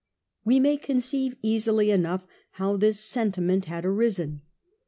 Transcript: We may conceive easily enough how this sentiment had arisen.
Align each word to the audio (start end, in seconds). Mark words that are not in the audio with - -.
We 0.43 0.59
may 0.59 0.77
conceive 0.77 1.35
easily 1.43 1.91
enough 1.91 2.25
how 2.53 2.75
this 2.75 2.99
sentiment 3.05 3.65
had 3.65 3.85
arisen. 3.85 4.41